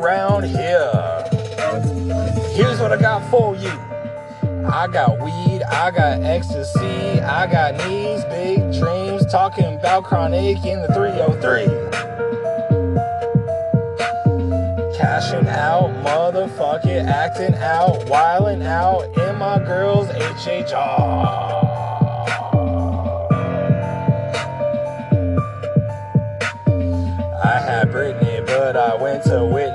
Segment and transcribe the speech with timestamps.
[0.00, 0.90] around here.
[2.54, 3.72] Here's what I got for you.
[4.66, 10.80] I got weed, I got ecstasy, I got knees, big dreams, talking about chronic in
[10.82, 11.64] the 303.
[14.96, 21.50] Cashing out, motherfucking acting out, wilding out in my girl's HHR.
[27.42, 29.69] I had Britney, but I went to Whitney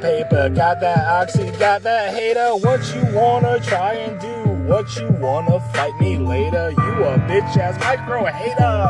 [0.00, 2.50] that paper, got that oxy, got that hater.
[2.56, 4.50] What you wanna try and do?
[4.66, 6.70] What you wanna fight me later?
[6.70, 8.88] You a bitch ass micro hater.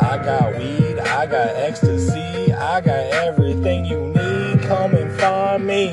[0.00, 4.62] I got weed, I got ecstasy, I got everything you need.
[4.62, 5.90] Come and find me.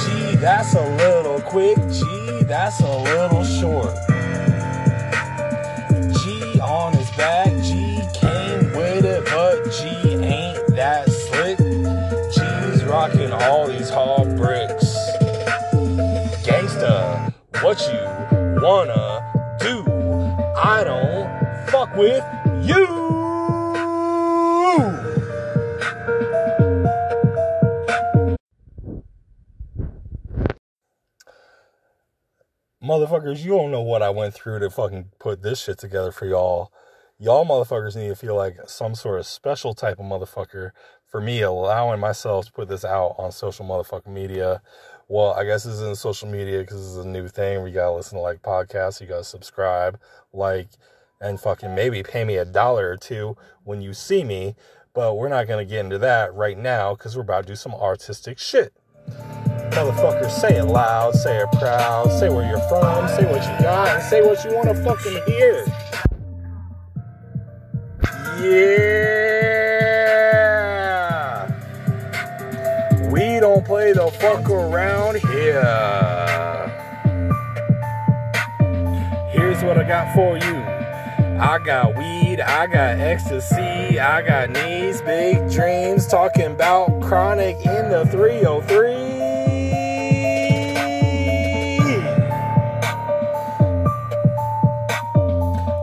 [0.00, 1.78] Gee, that's a little quick.
[1.90, 4.07] Gee, that's a little short.
[17.62, 19.82] What you wanna do?
[20.56, 22.22] I don't fuck with
[22.64, 22.86] you.
[32.80, 36.26] Motherfuckers, you don't know what I went through to fucking put this shit together for
[36.26, 36.72] y'all.
[37.18, 40.70] Y'all motherfuckers need to feel like some sort of special type of motherfucker
[41.08, 44.62] for me allowing myself to put this out on social motherfucking media.
[45.10, 47.62] Well, I guess this isn't social media because this is a new thing.
[47.62, 49.00] We gotta listen to like podcasts.
[49.00, 49.98] You gotta subscribe,
[50.34, 50.68] like,
[51.18, 54.54] and fucking maybe pay me a dollar or two when you see me.
[54.92, 57.74] But we're not gonna get into that right now because we're about to do some
[57.74, 58.74] artistic shit.
[59.70, 63.88] Motherfuckers, say it loud, say it proud, say where you're from, say what you got,
[63.88, 65.64] and say what you want to fucking hear.
[68.42, 69.17] Yeah!
[74.18, 75.62] Fuck around here.
[79.30, 80.56] Here's what I got for you.
[81.40, 87.90] I got weed, I got ecstasy, I got knees, big dreams, talking about chronic in
[87.90, 88.82] the 303.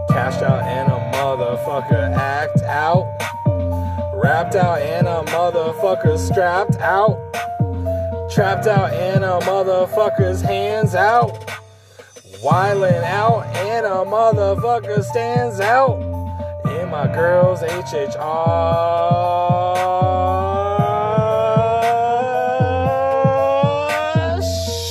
[0.10, 3.06] Cashed out and a motherfucker act out.
[4.14, 7.18] Wrapped out and a motherfucker strapped out.
[8.36, 11.50] Trapped out and a motherfucker's hands out.
[12.44, 16.02] Wildin' out and a motherfucker stands out.
[16.66, 18.20] In my girl's HHR.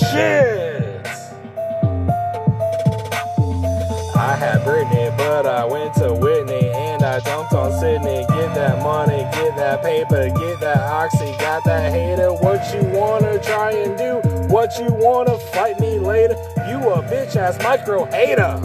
[0.01, 1.07] Shit.
[4.17, 8.25] I had Britney, but I went to Whitney and I dumped on Sydney.
[8.27, 12.33] Get that money, get that paper, get that oxy, got that hater.
[12.65, 14.21] What you wanna try and do?
[14.49, 16.35] What you wanna fight me later?
[16.67, 18.59] You a bitch ass micro hater.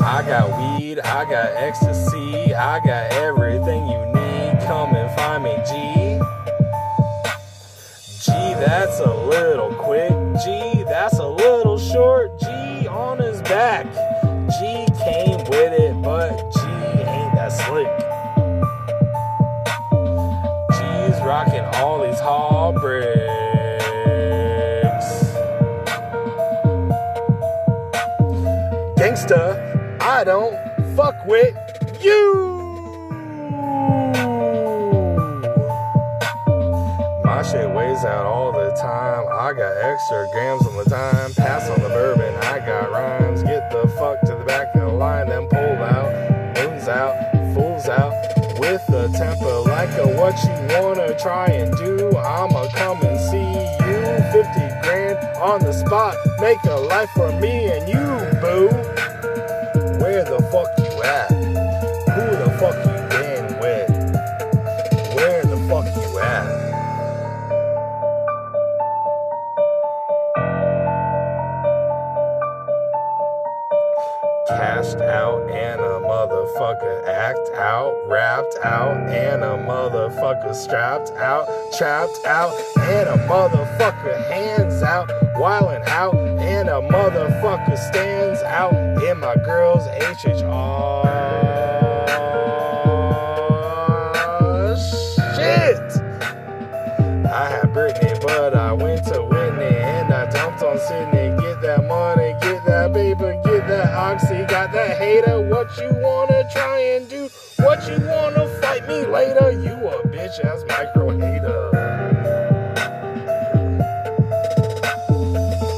[0.00, 4.58] I got weed, I got ecstasy, I got everything you need.
[4.66, 6.18] Come and find me, G.
[8.24, 10.10] G, that's a little quick.
[10.44, 12.40] G, that's a little short.
[12.40, 13.86] G on his back.
[29.14, 30.58] Gangsta, I don't
[30.96, 31.54] fuck with
[32.02, 32.34] you.
[37.22, 39.24] My shit weighs out all the time.
[39.30, 41.32] I got extra grams on the time.
[41.34, 42.34] Pass on the bourbon.
[42.42, 43.44] I got rhymes.
[43.44, 46.10] Get the fuck to the back of the line, then pull out.
[46.56, 47.14] Moons out,
[47.54, 48.12] fools out.
[48.58, 52.16] With a temper like a what you wanna try and do.
[52.16, 53.74] I'ma come and see you.
[54.32, 56.16] 50 grand on the spot.
[56.40, 59.03] Make a life for me and you, boo.
[74.84, 82.20] Cashed out and a motherfucker act out, wrapped out and a motherfucker strapped out, trapped
[82.26, 89.36] out and a motherfucker hands out, wildin' out and a motherfucker stands out in my
[89.36, 91.53] girl's HHR.
[104.34, 105.40] Oxy, got that hater.
[105.40, 107.28] What you wanna try and do?
[107.58, 109.50] What you wanna fight me later?
[109.52, 111.70] You a bitch ass micro hater.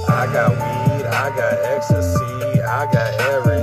[0.09, 3.56] I got weed, I got ecstasy, I got everything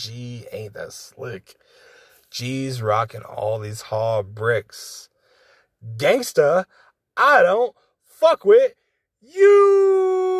[0.00, 1.56] G ain't that slick.
[2.30, 5.10] G's rocking all these hard bricks.
[5.96, 6.64] Gangsta,
[7.18, 7.74] I don't
[8.06, 8.72] fuck with
[9.20, 10.39] you.